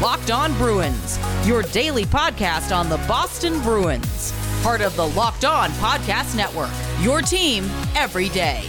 [0.00, 4.32] Locked On Bruins, your daily podcast on the Boston Bruins.
[4.62, 6.70] Part of the Locked On Podcast Network,
[7.00, 8.62] your team every day.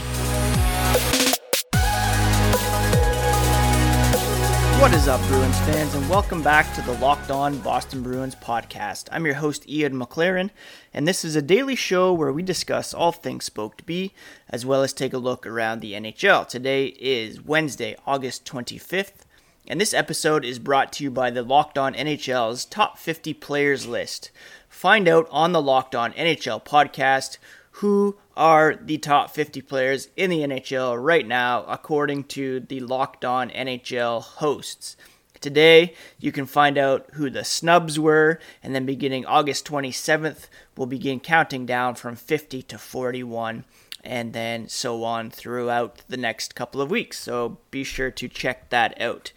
[4.80, 9.08] What is up, Bruins fans, and welcome back to the Locked On Boston Bruins podcast.
[9.12, 10.50] I'm your host, Ian McLaren,
[10.94, 14.14] and this is a daily show where we discuss all things Spoked B,
[14.50, 16.48] as well as take a look around the NHL.
[16.48, 19.23] Today is Wednesday, August 25th,
[19.68, 23.88] and this episode is brought to you by the Locked On NHL's Top 50 Players
[23.88, 24.30] list.
[24.68, 27.38] Find out on the Locked On NHL podcast
[27.78, 33.24] who are the top 50 players in the NHL right now, according to the Locked
[33.24, 34.98] On NHL hosts.
[35.40, 40.88] Today, you can find out who the snubs were, and then beginning August 27th, we'll
[40.88, 43.66] begin counting down from 50 to 41,
[44.04, 47.20] and then so on throughout the next couple of weeks.
[47.20, 49.32] So be sure to check that out.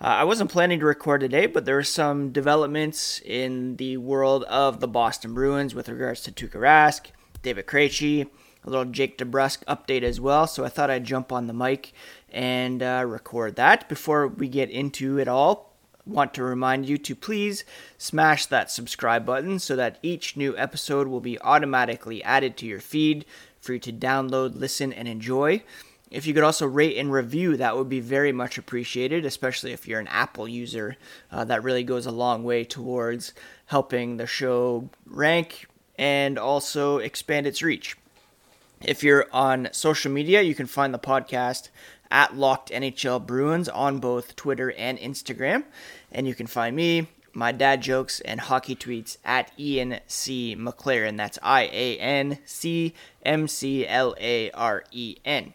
[0.00, 4.44] Uh, I wasn't planning to record today, but there are some developments in the world
[4.44, 7.10] of the Boston Bruins with regards to Tuukka Rask
[7.42, 8.28] David Krejci,
[8.64, 10.46] a little Jake DeBrusk update as well.
[10.46, 11.92] So I thought I'd jump on the mic
[12.30, 13.88] and uh, record that.
[13.88, 15.74] Before we get into it all,
[16.06, 17.64] want to remind you to please
[17.96, 22.80] smash that subscribe button so that each new episode will be automatically added to your
[22.80, 23.24] feed
[23.60, 25.62] for you to download, listen, and enjoy.
[26.10, 29.86] If you could also rate and review, that would be very much appreciated, especially if
[29.86, 30.96] you're an Apple user.
[31.30, 33.32] Uh, that really goes a long way towards
[33.66, 35.66] helping the show rank
[35.96, 37.96] and also expand its reach.
[38.82, 41.68] If you're on social media, you can find the podcast
[42.10, 45.64] at Locked NHL Bruins on both Twitter and Instagram.
[46.10, 50.56] And you can find me, my dad jokes, and hockey tweets at Ian C.
[50.58, 51.16] McLaren.
[51.16, 55.54] That's I A N C M C L A R E N.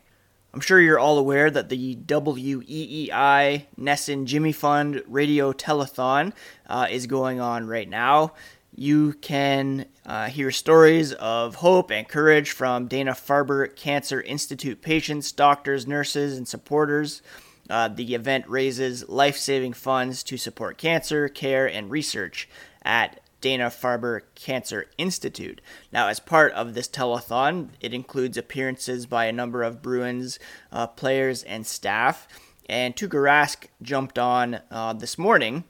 [0.53, 6.31] I'm sure you're all aware that the WEEI NESN Jimmy Fund Radio Telethon
[6.67, 8.31] uh, is going on right now.
[8.73, 15.33] You can uh, hear stories of hope and courage from Dana Farber Cancer Institute patients,
[15.33, 17.21] doctors, nurses, and supporters.
[17.69, 22.47] Uh, the event raises life saving funds to support cancer care and research
[22.83, 25.61] at Dana Farber Cancer Institute.
[25.91, 30.39] Now, as part of this telethon, it includes appearances by a number of Bruins
[30.71, 32.27] uh, players and staff.
[32.67, 35.63] And Tuukka Rask jumped on uh, this morning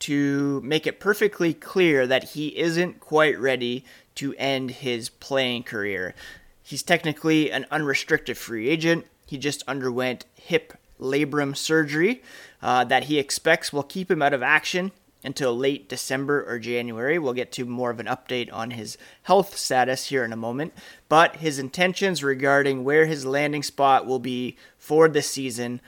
[0.00, 3.84] to make it perfectly clear that he isn't quite ready
[4.16, 6.14] to end his playing career.
[6.62, 9.06] He's technically an unrestricted free agent.
[9.26, 12.22] He just underwent hip labrum surgery
[12.62, 14.92] uh, that he expects will keep him out of action
[15.24, 17.18] until late December or January.
[17.18, 20.74] We'll get to more of an update on his health status here in a moment.
[21.08, 25.80] But his intentions regarding where his landing spot will be for this season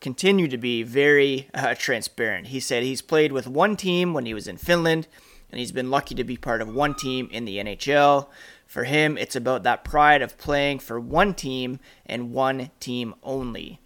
[0.00, 2.48] continue to be very uh, transparent.
[2.48, 5.06] He said he's played with one team when he was in Finland,
[5.50, 8.28] and he's been lucky to be part of one team in the NHL.
[8.66, 13.80] For him, it's about that pride of playing for one team and one team only.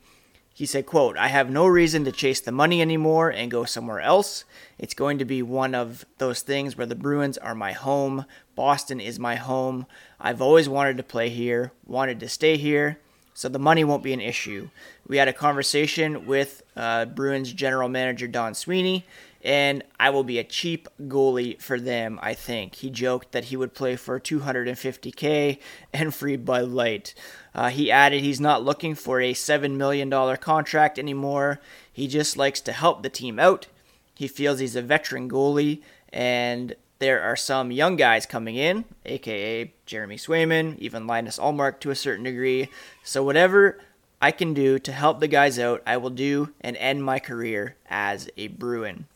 [0.56, 4.00] He said, quote, I have no reason to chase the money anymore and go somewhere
[4.00, 4.44] else.
[4.78, 8.24] It's going to be one of those things where the Bruins are my home.
[8.54, 9.84] Boston is my home.
[10.20, 12.98] I've always wanted to play here, wanted to stay here
[13.34, 14.68] so the money won't be an issue.
[15.08, 19.04] We had a conversation with uh, Bruins general manager Don Sweeney,
[19.44, 22.76] and I will be a cheap goalie for them, I think.
[22.76, 25.58] He joked that he would play for 250K
[25.92, 27.14] and free Bud Light.
[27.54, 31.60] Uh, he added he's not looking for a $7 million contract anymore.
[31.92, 33.66] He just likes to help the team out.
[34.14, 39.74] He feels he's a veteran goalie, and there are some young guys coming in, aka
[39.84, 42.70] Jeremy Swayman, even Linus Ullmark to a certain degree.
[43.02, 43.80] So whatever
[44.22, 47.76] I can do to help the guys out, I will do and end my career
[47.90, 49.06] as a Bruin.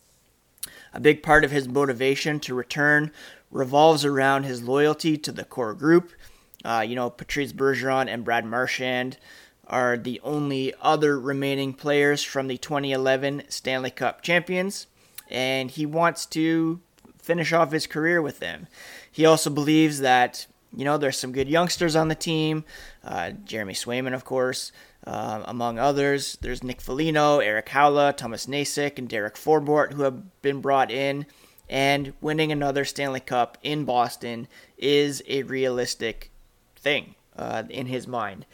[0.99, 3.13] A big part of his motivation to return
[3.53, 6.11] revolves around his loyalty to the core group.
[6.65, 9.17] Uh, you know, Patrice Bergeron and Brad Marchand
[9.69, 14.89] are the only other remaining players from the 2011 Stanley Cup champions,
[15.31, 16.81] and he wants to
[17.23, 18.67] finish off his career with them.
[19.09, 22.65] He also believes that you know there's some good youngsters on the team.
[23.05, 24.73] Uh, Jeremy Swayman, of course,
[25.07, 26.39] uh, among others.
[26.41, 31.27] There's Nick Foligno, Erik Haula, Tomas Nosek, and Derek Forbort who have been brought in.
[31.69, 34.49] And winning another Stanley Cup in Boston
[34.79, 36.31] is a realistic
[36.77, 38.47] thing uh, in his mind.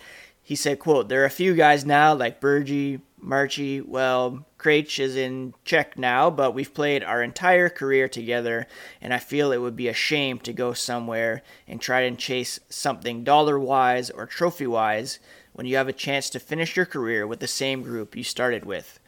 [0.43, 5.17] He said, "quote There are a few guys now like Bergie, Marchie, well, Krejci is
[5.17, 8.67] in check now, but we've played our entire career together,
[9.01, 12.61] and I feel it would be a shame to go somewhere and try and chase
[12.69, 15.19] something dollar wise or trophy wise
[15.55, 18.65] when you have a chance to finish your career with the same group you started
[18.65, 18.99] with.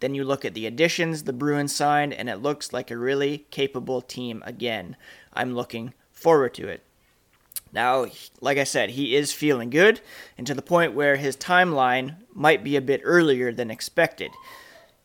[0.00, 3.46] Then you look at the additions the Bruins signed, and it looks like a really
[3.50, 4.96] capable team again.
[5.34, 6.84] I'm looking forward to it.
[7.72, 8.06] Now,
[8.40, 10.00] like I said, he is feeling good,
[10.38, 14.30] and to the point where his timeline might be a bit earlier than expected.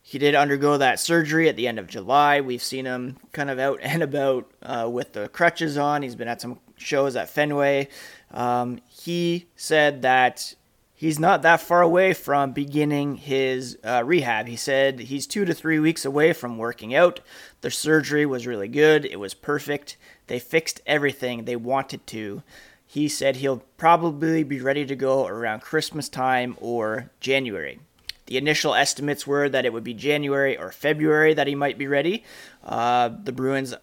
[0.00, 2.40] He did undergo that surgery at the end of July.
[2.40, 6.02] We've seen him kind of out and about uh, with the crutches on.
[6.02, 7.88] He's been at some shows at Fenway.
[8.30, 10.54] Um, he said that
[11.04, 14.48] he's not that far away from beginning his uh, rehab.
[14.48, 17.20] He said he's two to three weeks away from working out.
[17.60, 19.98] The surgery was really good, it was perfect.
[20.28, 22.42] They fixed everything they wanted to.
[22.86, 27.80] He said he'll probably be ready to go around Christmas time or January.
[28.24, 31.86] The initial estimates were that it would be January or February that he might be
[31.86, 32.24] ready.
[32.64, 33.74] Uh, the Bruins,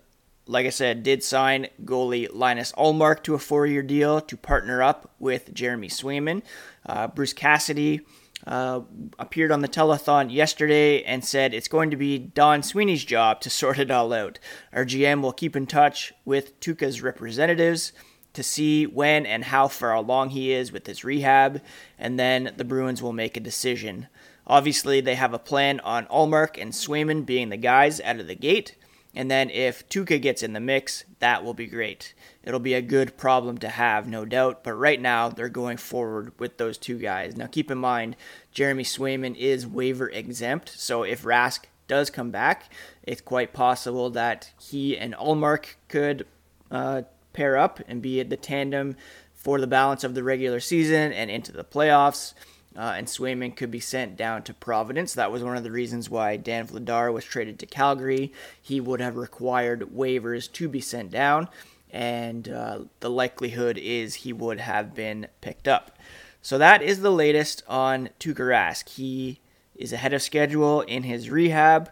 [0.48, 4.82] like I said, did sign goalie Linus Ullmark to a four year deal to partner
[4.82, 6.42] up with Jeremy Swayman.
[6.86, 8.02] Uh, Bruce Cassidy
[8.48, 8.82] uh,
[9.20, 13.50] appeared on the telethon yesterday and said it's going to be Don Sweeney's job to
[13.52, 14.40] sort it all out.
[14.74, 17.94] Our GM will keep in touch with Tuukka's representatives
[18.34, 21.62] to see when and how far along he is with his rehab,
[22.00, 24.08] and then the Bruins will make a decision.
[24.48, 28.36] Obviously, they have a plan on Ullmark and Swayman being the guys out of the
[28.36, 28.76] gate,
[29.14, 32.14] and then if Tuukka gets in the mix, that will be great.
[32.44, 34.64] It'll be a good problem to have, no doubt.
[34.64, 37.36] But right now, they're going forward with those two guys.
[37.36, 38.16] Now, keep in mind,
[38.52, 40.70] Jeremy Swayman is waiver exempt.
[40.70, 42.72] So if Rask does come back,
[43.04, 46.26] it's quite possible that he and Ullmark could
[46.70, 47.02] uh,
[47.34, 48.96] pair up and be at the tandem
[49.34, 52.34] for the balance of the regular season and into the playoffs.
[52.76, 55.14] Uh, and Swayman could be sent down to Providence.
[55.14, 58.32] That was one of the reasons why Dan Vladar was traded to Calgary.
[58.62, 61.50] He would have required waivers to be sent down
[61.92, 65.98] and uh, the likelihood is he would have been picked up.
[66.42, 68.90] So that is the latest on Tuukka Rask.
[68.90, 69.40] He
[69.76, 71.92] is ahead of schedule in his rehab.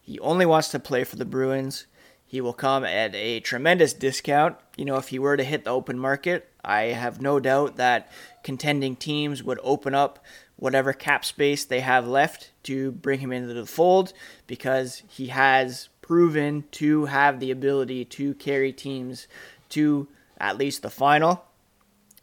[0.00, 1.86] He only wants to play for the Bruins.
[2.26, 4.56] He will come at a tremendous discount.
[4.76, 8.10] You know, if he were to hit the open market, I have no doubt that
[8.42, 10.24] contending teams would open up
[10.56, 14.12] whatever cap space they have left to bring him into the fold
[14.46, 19.28] because he has proven to have the ability to carry teams
[19.68, 20.08] to
[20.38, 21.44] at least the final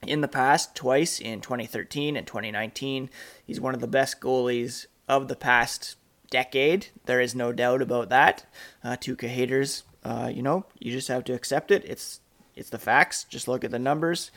[0.02, 3.10] in the past, twice in 2013 and 2019.
[3.46, 5.96] He's one of the best goalies of the past
[6.30, 6.88] decade.
[7.06, 8.46] There is no doubt about that.
[8.84, 11.84] Uh, Tuukka haters, uh, you know, you just have to accept it.
[11.86, 12.20] It's
[12.56, 13.24] it's the facts.
[13.24, 14.32] Just look at the numbers.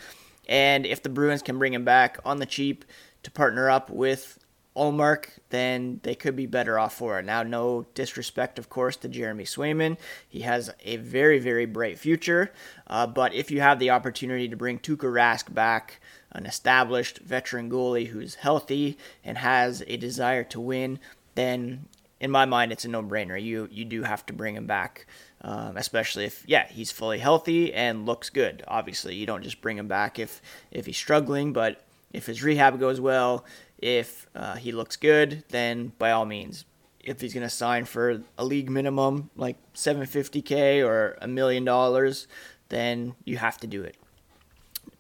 [0.49, 2.85] And if the Bruins can bring him back on the cheap
[3.25, 4.39] to partner up with
[4.77, 7.25] Ullmark, then they could be better off for it.
[7.25, 9.97] Now, no disrespect, of course, to Jeremy Swayman.
[10.29, 12.53] He has a very, very bright future.
[12.87, 16.01] Uh, but if you have the opportunity to bring Tuukka Rask back,
[16.33, 21.01] an established veteran goalie who's healthy and has a desire to win,
[21.35, 21.87] then
[22.21, 23.41] in my mind, it's a no-brainer.
[23.43, 25.07] You you do have to bring him back,
[25.47, 28.65] um, especially if yeah he's fully healthy and looks good.
[28.67, 31.83] Obviously, you don't just bring him back if if he's struggling, but
[32.13, 33.45] if his rehab goes well,
[33.79, 36.65] if uh, he looks good, then by all means,
[37.01, 42.27] if he's going to sign for a league minimum like 750k or a million dollars,
[42.69, 43.97] then you have to do it.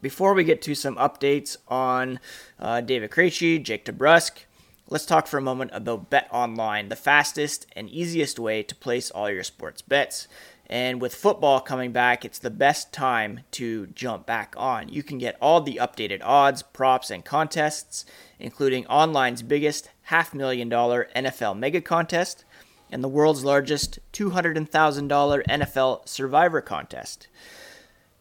[0.00, 2.20] Before we get to some updates on
[2.60, 4.44] uh, David Krejci, Jake DeBrusk,
[4.88, 9.11] let's talk for a moment about Bet Online, the fastest and easiest way to place
[9.11, 10.28] all your sports bets.
[10.69, 14.88] And with football coming back, it's the best time to jump back on.
[14.88, 18.05] You can get all the updated odds, props, and contests,
[18.38, 22.45] including online's biggest half million dollar NFL mega contest
[22.90, 27.26] and the world's largest $200,000 NFL survivor contest.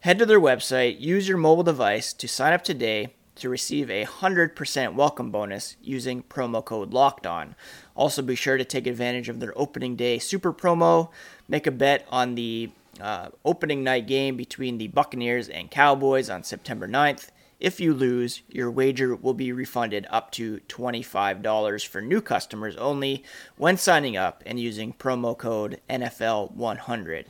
[0.00, 4.04] Head to their website, use your mobile device to sign up today to receive a
[4.04, 7.54] 100% welcome bonus using promo code LOCKED ON.
[7.94, 11.10] Also, be sure to take advantage of their opening day super promo.
[11.48, 16.42] Make a bet on the uh, opening night game between the Buccaneers and Cowboys on
[16.42, 17.30] September 9th.
[17.58, 23.24] If you lose, your wager will be refunded up to $25 for new customers only
[23.56, 27.26] when signing up and using promo code NFL100.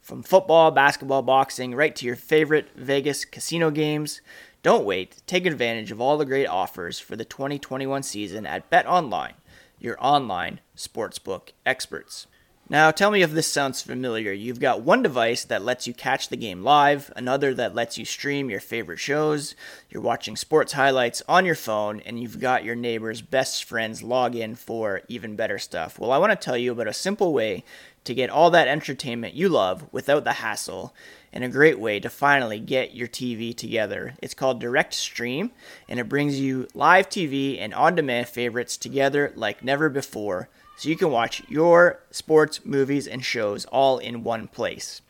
[0.00, 4.20] From football, basketball, boxing, right to your favorite Vegas casino games,
[4.64, 5.22] don't wait.
[5.26, 9.34] Take advantage of all the great offers for the 2021 season at Bet Online,
[9.78, 12.26] your online sportsbook experts.
[12.70, 14.32] Now, tell me if this sounds familiar.
[14.32, 18.06] You've got one device that lets you catch the game live, another that lets you
[18.06, 19.54] stream your favorite shows,
[19.90, 24.56] you're watching sports highlights on your phone, and you've got your neighbor's best friend's login
[24.56, 25.98] for even better stuff.
[25.98, 27.64] Well, I want to tell you about a simple way
[28.04, 30.94] to get all that entertainment you love without the hassle
[31.34, 34.14] and a great way to finally get your TV together.
[34.22, 35.50] It's called Direct Stream,
[35.88, 40.88] and it brings you live TV and on demand favorites together like never before, so
[40.88, 45.02] you can watch your sports, movies, and shows all in one place.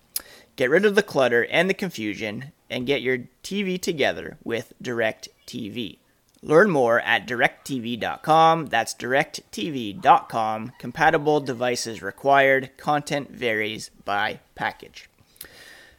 [0.57, 5.28] Get rid of the clutter and the confusion and get your TV together with Direct
[5.47, 5.99] TV.
[6.43, 8.66] Learn more at directtv.com.
[8.66, 10.73] That's directtv.com.
[10.78, 12.71] Compatible devices required.
[12.76, 15.09] Content varies by package.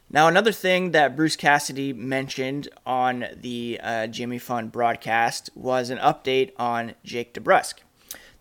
[0.08, 5.98] Now, another thing that Bruce Cassidy mentioned on the uh, Jimmy Fund broadcast was an
[5.98, 7.74] update on Jake DeBrusk.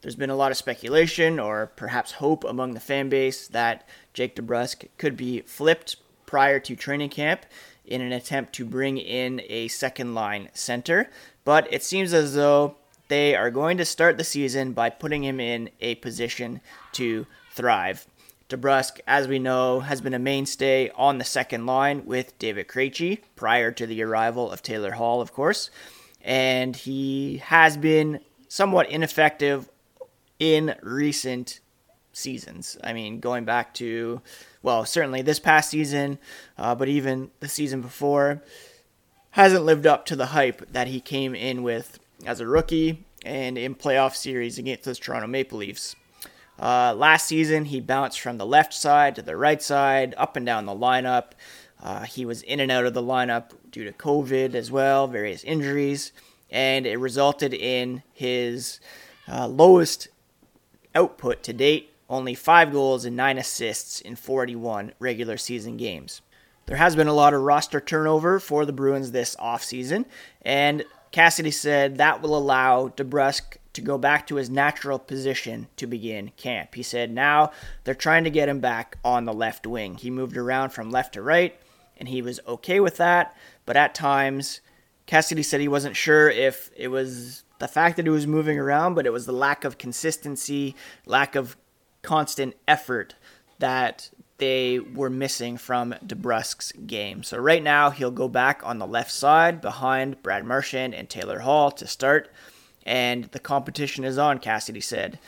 [0.02, 4.36] There's been a lot of speculation or perhaps hope among the fan base that Jake
[4.36, 5.96] DeBrusk could be flipped
[6.28, 7.48] prior to training camp
[7.84, 11.10] in an attempt to bring in a second line center,
[11.44, 12.76] but it seems as though
[13.08, 18.06] they are going to start the season by putting him in a position to thrive.
[18.50, 23.22] DeBrusk, as we know, has been a mainstay on the second line with David Krejci
[23.36, 25.72] prior to the arrival of Taylor Hall, of course.
[26.22, 29.70] And he has been somewhat ineffective
[30.40, 31.60] in recent
[32.14, 32.78] seasons.
[32.84, 34.22] I mean, going back to,
[34.62, 36.20] well, certainly this past season,
[36.58, 38.44] uh, but even the season before,
[39.32, 43.58] hasn't lived up to the hype that he came in with as a rookie and
[43.58, 45.96] in playoff series against the Toronto Maple Leafs.
[46.60, 50.46] Uh, last season, he bounced from the left side to the right side, up and
[50.46, 51.32] down the lineup.
[51.84, 55.44] Uh, he was in and out of the lineup due to COVID as well, various
[55.44, 56.12] injuries,
[56.50, 58.80] and it resulted in his
[59.28, 60.08] uh, lowest
[60.94, 66.22] output to date only five goals and nine assists in 41 regular season games.
[66.68, 70.06] There has been a lot of roster turnover for the Bruins this offseason,
[70.42, 75.88] and Cassidy said that will allow DeBrusk to go back to his natural position to
[75.88, 76.76] begin camp.
[76.76, 77.52] He said now
[77.84, 79.96] they're trying to get him back on the left wing.
[79.96, 81.60] He moved around from left to right,
[81.98, 84.62] and he was okay with that, but at times,
[85.06, 88.96] Cassidy said he wasn't sure if it was the fact that he was moving around,
[88.96, 91.56] but it was the lack of consistency, lack of
[92.02, 93.16] constant effort
[93.60, 97.24] that they were missing from DeBrusk's game.
[97.24, 101.40] So right now he'll go back on the left side behind Brad Marchand and Taylor
[101.40, 102.30] Hall to start
[102.86, 105.20] and the competition is on, Cassidy said.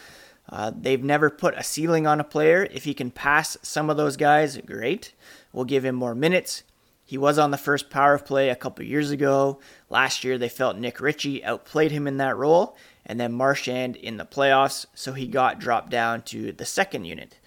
[0.50, 2.68] Uh, they've never put a ceiling on a player.
[2.72, 5.14] If he can pass some of those guys, great.
[5.52, 6.64] We'll give him more minutes.
[7.06, 9.60] He was on the first power play a couple years ago.
[9.90, 14.18] Last year, they felt Nick Ritchie outplayed him in that role, and then Marchand in
[14.18, 17.38] the playoffs, so he got dropped down to the second unit.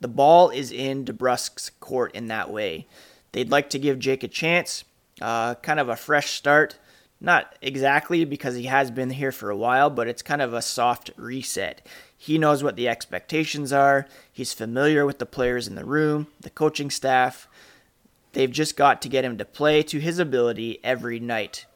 [0.00, 2.86] The ball is in DeBrusk's court in that way.
[3.32, 4.84] They'd like to give Jake a chance,
[5.20, 6.78] uh, kind of a fresh start.
[7.20, 10.62] Not exactly because he has been here for a while, but it's kind of a
[10.62, 11.84] soft reset.
[12.16, 14.06] He knows what the expectations are.
[14.32, 17.48] He's familiar with the players in the room, the coaching staff.
[18.32, 21.66] They've just got to get him to play to his ability every night.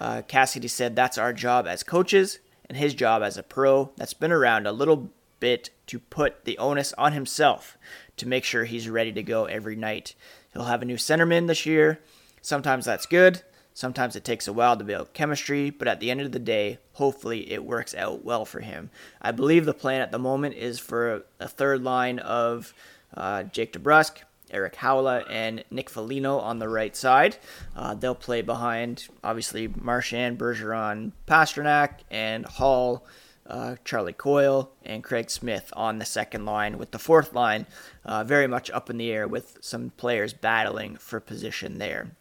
[0.00, 4.14] Uh, Cassidy said that's our job as coaches and his job as a pro that's
[4.14, 7.76] been around a little bit to put the onus on himself
[8.16, 10.14] to make sure he's ready to go every night.
[10.52, 12.00] He'll have a new centerman this year.
[12.40, 13.42] Sometimes that's good,
[13.74, 16.78] Sometimes it takes a while to build chemistry, but at the end of the day,
[16.94, 18.90] hopefully it works out well for him.
[19.20, 22.74] I believe the plan at the moment is for a third line of
[23.16, 24.18] uh, Jake DeBrusk,
[24.50, 27.38] Erik Haula, and Nick Foligno on the right side.
[27.74, 33.06] Uh, they'll play behind, obviously, Marchand, Bergeron, Pastrnak, and Hall,
[33.46, 37.66] uh, Charlie Coyle, and Craig Smith on the second line, with the fourth line
[38.04, 42.12] uh, very much up in the air with some players battling for position there.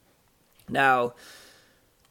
[0.71, 1.13] Now,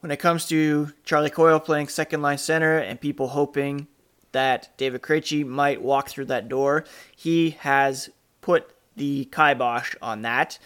[0.00, 3.88] when it comes to Charlie Coyle playing second line center and people hoping
[4.32, 6.84] that David Krejci might walk through that door,
[7.16, 10.58] he has put the kibosh on that.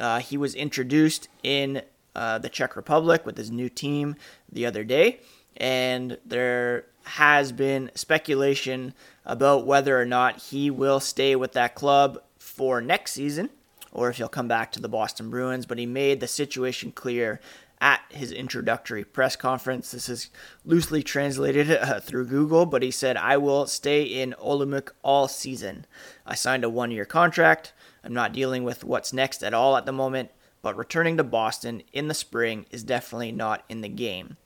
[0.00, 1.82] Uh, he was introduced in
[2.16, 4.16] uh, the Czech Republic with his new team
[4.50, 5.20] the other day,
[5.56, 8.94] and there has been speculation
[9.24, 13.50] about whether or not he will stay with that club for next season
[13.92, 17.40] or if he'll come back to the Boston Bruins, but he made the situation clear
[17.80, 19.90] at his introductory press conference.
[19.90, 20.30] This is
[20.64, 25.84] loosely translated uh, through Google, but he said, I will stay in Olomouc all season.
[26.24, 27.72] I signed a one year contract.
[28.04, 30.30] I'm not dealing with what's next at all at the moment,
[30.62, 34.36] but returning to Boston in the spring is definitely not in the game.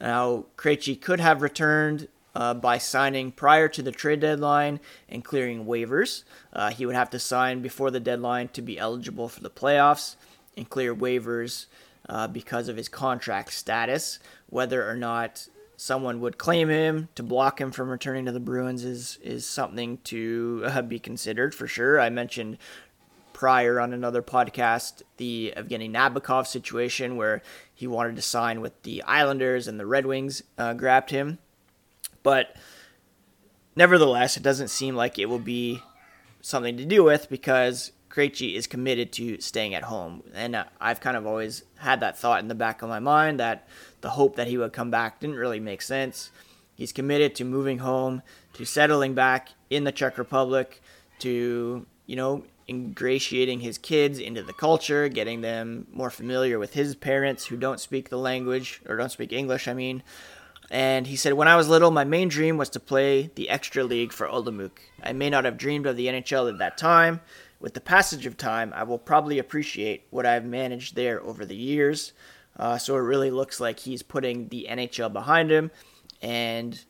[0.00, 4.78] Now, Krejci could have returned uh, by signing prior to the trade deadline
[5.08, 6.22] and clearing waivers.
[6.52, 10.16] Uh, he would have to sign before the deadline to be eligible for the playoffs
[10.54, 11.64] and clear waivers
[12.10, 14.18] uh, because of his contract status.
[14.50, 18.84] Whether or not someone would claim him to block him from returning to the Bruins
[18.84, 21.98] is is something to uh, be considered for sure.
[21.98, 22.58] I mentioned
[23.32, 27.40] prior on another podcast the Evgeny Nabokov situation where
[27.74, 31.38] he wanted to sign with the Islanders and the Red Wings uh, grabbed him.
[32.26, 32.56] But
[33.76, 35.80] nevertheless, it doesn't seem like it will be
[36.40, 40.24] something to deal with because Krejci is committed to staying at home.
[40.34, 43.38] And uh, I've kind of always had that thought in the back of my mind
[43.38, 43.68] that
[44.00, 46.32] the hope that he would come back didn't really make sense.
[46.74, 48.22] He's committed to moving home,
[48.54, 50.82] to settling back in the Czech Republic,
[51.20, 56.96] to, you know, ingratiating his kids into the culture, getting them more familiar with his
[56.96, 60.02] parents who don't speak the language, or don't speak English, I mean.
[60.70, 63.84] And he said, When I was little, my main dream was to play the extra
[63.84, 64.78] league for Olomouc.
[65.02, 67.20] I may not have dreamed of the NHL at that time.
[67.60, 71.56] With the passage of time, I will probably appreciate what I've managed there over the
[71.56, 72.12] years.
[72.56, 75.70] Uh, so it really looks like he's putting the NHL behind him
[76.20, 76.84] and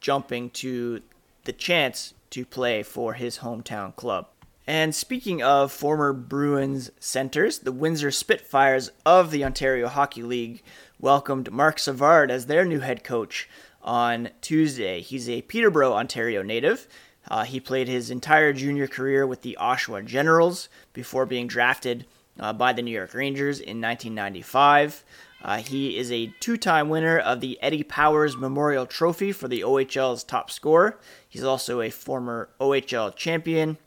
[0.00, 1.02] jumping to
[1.44, 4.28] the chance to play for his hometown club.
[4.66, 10.62] And speaking of former Bruins centers, the Windsor Spitfires of the Ontario Hockey League
[10.98, 13.48] welcomed Marc Savard as their new head coach
[13.82, 15.00] on Tuesday.
[15.00, 16.88] He's a Peterborough, Ontario native.
[17.28, 22.04] Uh, he played his entire junior career with the Oshawa Generals before being drafted
[22.38, 25.04] uh, by the New York Rangers in 1995.
[25.42, 29.62] Uh, he is a two time winner of the Eddie Powers Memorial Trophy for the
[29.62, 30.98] OHL's top scorer.
[31.28, 33.78] He's also a former OHL champion.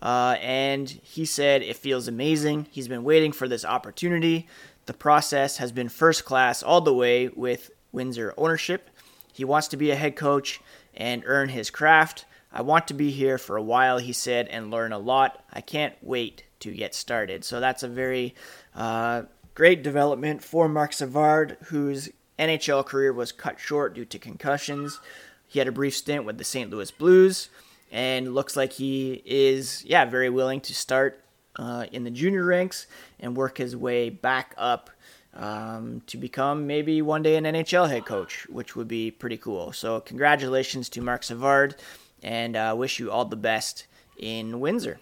[0.00, 2.66] Uh, and he said it feels amazing.
[2.70, 4.46] He's been waiting for this opportunity.
[4.86, 8.90] The process has been first class all the way with Windsor ownership.
[9.32, 10.60] He wants to be a head coach
[10.94, 12.24] and earn his craft.
[12.52, 15.44] I want to be here for a while, he said, and learn a lot.
[15.52, 17.44] I can't wait to get started.
[17.44, 18.34] So that's a very
[18.74, 19.22] uh,
[19.54, 25.00] great development for Marc Savard, whose NHL career was cut short due to concussions.
[25.46, 26.70] He had a brief stint with the St.
[26.70, 27.48] Louis Blues,
[27.90, 31.24] and looks like he is, yeah, very willing to start
[31.56, 32.86] uh, in the junior ranks
[33.20, 34.90] and work his way back up
[35.34, 39.72] um, to become maybe one day an NHL head coach, which would be pretty cool.
[39.72, 41.76] So, congratulations to Marc Savard,
[42.22, 43.86] and uh, wish you all the best
[44.18, 44.98] in Windsor.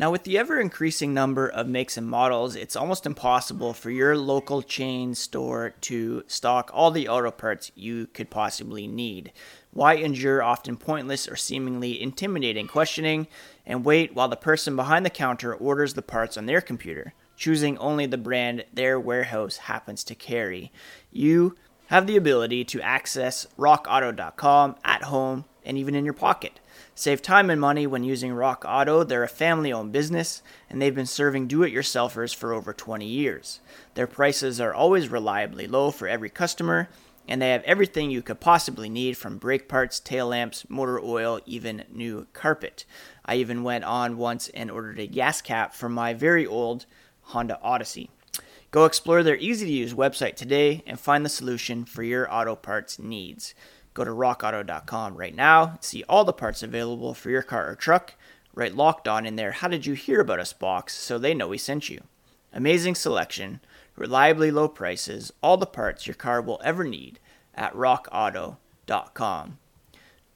[0.00, 4.16] Now, with the ever increasing number of makes and models, it's almost impossible for your
[4.16, 9.32] local chain store to stock all the auto parts you could possibly need.
[9.72, 13.26] Why endure often pointless or seemingly intimidating questioning
[13.66, 17.76] and wait while the person behind the counter orders the parts on their computer, choosing
[17.78, 20.70] only the brand their warehouse happens to carry?
[21.10, 26.60] You have the ability to access rockauto.com at home and even in your pocket.
[26.98, 29.04] Save time and money when using Rock Auto.
[29.04, 33.06] They're a family owned business and they've been serving do it yourselfers for over 20
[33.06, 33.60] years.
[33.94, 36.88] Their prices are always reliably low for every customer,
[37.28, 41.38] and they have everything you could possibly need from brake parts, tail lamps, motor oil,
[41.46, 42.84] even new carpet.
[43.24, 46.86] I even went on once and ordered a gas cap for my very old
[47.26, 48.10] Honda Odyssey.
[48.72, 52.56] Go explore their easy to use website today and find the solution for your auto
[52.56, 53.54] parts needs.
[53.98, 57.74] Go to rockauto.com right now, and see all the parts available for your car or
[57.74, 58.14] truck.
[58.54, 61.48] Write locked on in there, how did you hear about us box so they know
[61.48, 62.02] we sent you.
[62.52, 63.58] Amazing selection,
[63.96, 67.18] reliably low prices, all the parts your car will ever need
[67.56, 69.58] at rockauto.com.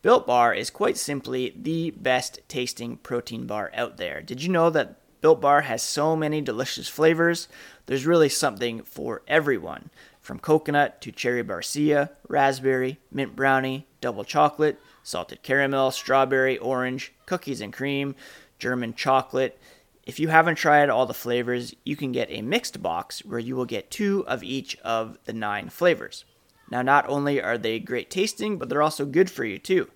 [0.03, 4.22] Built Bar is quite simply the best tasting protein bar out there.
[4.22, 7.46] Did you know that Built Bar has so many delicious flavors?
[7.87, 9.90] There's really something for everyone
[10.23, 17.61] from coconut to cherry barcia, raspberry, mint brownie, double chocolate, salted caramel, strawberry, orange, cookies
[17.61, 18.15] and cream,
[18.59, 19.59] German chocolate.
[20.05, 23.57] If you haven't tried all the flavors, you can get a mixed box where you
[23.57, 26.25] will get two of each of the nine flavors.
[26.71, 29.91] Now, not only are they great tasting, but they're also good for you too.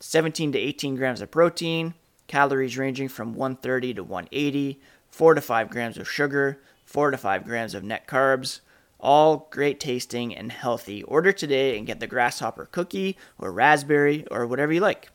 [0.00, 1.94] 17 to 18 grams of protein,
[2.28, 7.44] calories ranging from 130 to 180, 4 to 5 grams of sugar, 4 to 5
[7.44, 8.60] grams of net carbs,
[9.00, 11.02] all great tasting and healthy.
[11.04, 15.10] Order today and get the grasshopper cookie or raspberry or whatever you like.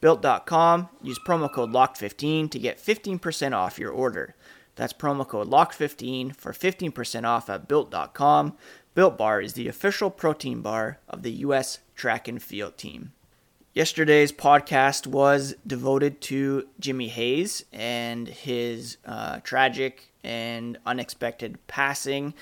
[0.00, 4.34] Built.com, use promo code LOCKED15 to get 15% off your order.
[4.76, 8.56] That's promo code LOCKED15 for 15% off at Built.com.
[8.94, 11.80] Built Bar is the official protein bar of the U.S.
[11.94, 13.12] track and field team.
[13.72, 22.34] Yesterday's podcast was devoted to Jimmy Hayes and his uh, tragic and unexpected passing.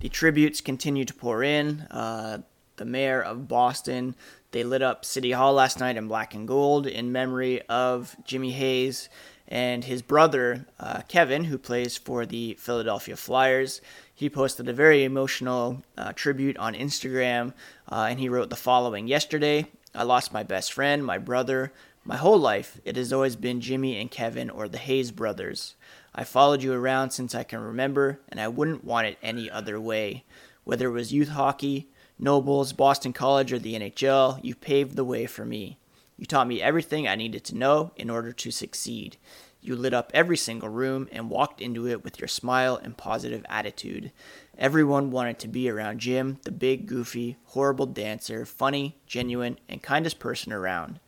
[0.00, 1.82] The tributes continue to pour in.
[1.90, 2.38] Uh,
[2.76, 4.14] the mayor of Boston,
[4.50, 8.52] they lit up City Hall last night in black and gold in memory of Jimmy
[8.52, 9.08] Hayes
[9.48, 13.80] and his brother, uh, Kevin, who plays for the Philadelphia Flyers.
[14.14, 17.52] He posted a very emotional uh, tribute on Instagram,
[17.90, 21.72] uh, and he wrote the following Yesterday, I lost my best friend, my brother.
[22.06, 25.74] My whole life, it has always been Jimmy and Kevin or the Hayes brothers.
[26.14, 29.80] I followed you around since I can remember, and I wouldn't want it any other
[29.80, 30.24] way.
[30.62, 35.26] Whether it was youth hockey, Nobles, Boston College, or the NHL, you paved the way
[35.26, 35.78] for me.
[36.16, 39.16] You taught me everything I needed to know in order to succeed.
[39.60, 43.44] You lit up every single room and walked into it with your smile and positive
[43.48, 44.12] attitude.
[44.56, 50.20] Everyone wanted to be around Jim, the big, goofy, horrible dancer, funny, genuine, and kindest
[50.20, 51.00] person around.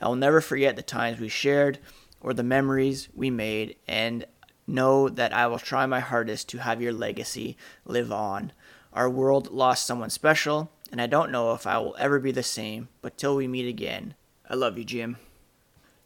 [0.00, 1.78] I will never forget the times we shared
[2.20, 4.26] or the memories we made, and
[4.68, 8.52] know that I will try my hardest to have your legacy live on.
[8.92, 12.42] Our world lost someone special, and I don't know if I will ever be the
[12.42, 14.14] same, but till we meet again,
[14.48, 15.16] I love you, Jim.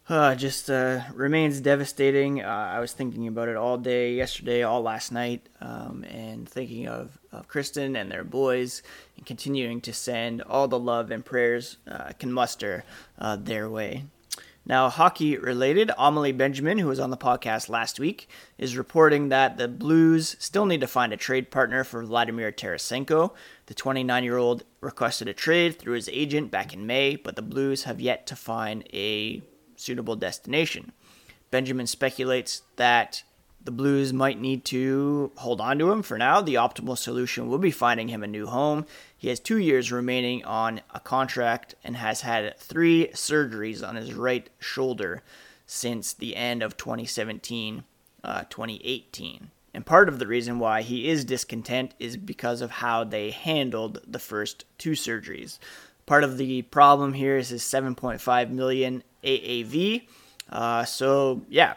[0.09, 2.43] Uh, just uh, remains devastating.
[2.43, 6.89] Uh, I was thinking about it all day yesterday, all last night, um, and thinking
[6.89, 8.83] of, of Kristen and their boys,
[9.17, 12.85] and continuing to send all the love and prayers uh, I can muster
[13.19, 14.05] uh, their way.
[14.65, 19.57] Now, hockey related, Amalie Benjamin, who was on the podcast last week, is reporting that
[19.57, 23.33] the Blues still need to find a trade partner for Vladimir Tarasenko.
[23.67, 27.43] The 29 year old requested a trade through his agent back in May, but the
[27.43, 29.43] Blues have yet to find a
[29.75, 30.93] suitable destination.
[31.51, 33.25] Benjamin speculates that
[33.65, 36.41] the Blues might need to hold on to him for now.
[36.41, 38.87] The optimal solution would be finding him a new home.
[39.23, 44.15] He has two years remaining on a contract and has had three surgeries on his
[44.15, 45.23] right shoulder
[45.65, 47.85] since the end of 2017
[48.25, 49.53] uh, 2018.
[49.73, 54.01] And part of the reason why he is discontent is because of how they handled
[54.09, 55.61] the first two surgeries.
[56.05, 60.03] Part of the problem here is his 7.5 million AAV.
[60.51, 61.75] Uh, so yeah,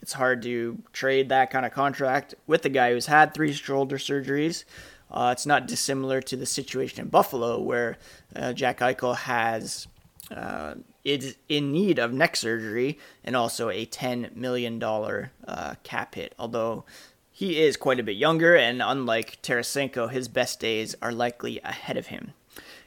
[0.00, 3.98] it's hard to trade that kind of contract with a guy who's had three shoulder
[3.98, 4.62] surgeries.
[5.10, 7.98] Uh, it's not dissimilar to the situation in Buffalo, where
[8.36, 9.88] uh, Jack Eichel has
[10.30, 16.34] uh, is in need of neck surgery and also a $10 million uh, cap hit.
[16.38, 16.84] Although
[17.32, 21.96] he is quite a bit younger, and unlike Tarasenko, his best days are likely ahead
[21.96, 22.32] of him.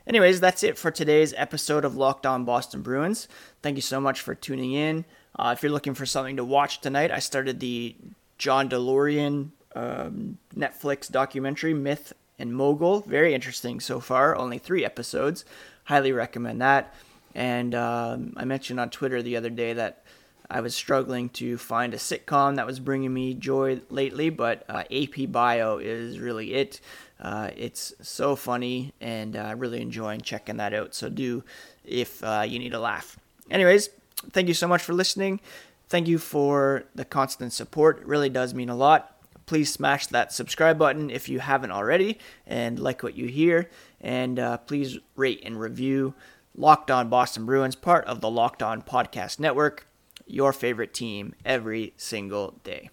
[0.06, 3.28] Anyways, that's it for today's episode of Locked On Boston Bruins.
[3.62, 5.06] Thank you so much for tuning in.
[5.38, 7.96] Uh, if you're looking for something to watch tonight, I started the
[8.38, 13.02] John DeLorean um, Netflix documentary, Myth and Mogul.
[13.02, 14.36] Very interesting so far.
[14.36, 15.46] Only three episodes.
[15.86, 16.94] Highly recommend that.
[17.36, 20.04] And um, I mentioned on Twitter the other day that
[20.50, 24.84] I was struggling to find a sitcom that was bringing me joy lately, but uh,
[24.92, 26.80] AP Bio is really it.
[27.20, 30.94] Uh, it's so funny and uh, really enjoying checking that out.
[30.94, 31.44] So do
[31.84, 33.18] if uh, you need a laugh.
[33.50, 33.90] Anyways,
[34.32, 35.40] thank you so much for listening.
[35.88, 38.00] Thank you for the constant support.
[38.00, 39.13] It really does mean a lot.
[39.46, 43.70] Please smash that subscribe button if you haven't already and like what you hear.
[44.02, 46.14] And uh, please rate and review
[46.56, 49.88] Locked On Boston Bruins, part of the Locked On Podcast Network,
[50.26, 52.90] your favorite team every single day.